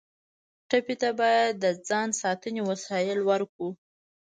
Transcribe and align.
ټپي 0.69 0.95
ته 1.01 1.09
باید 1.19 1.51
د 1.63 1.65
ځان 1.87 2.09
ساتنې 2.21 2.61
وسایل 2.69 3.19
ورکړو. 3.29 3.69